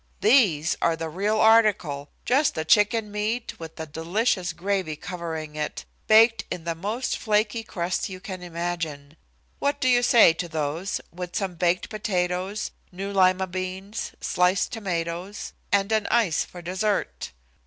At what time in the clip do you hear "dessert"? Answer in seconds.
16.63-17.31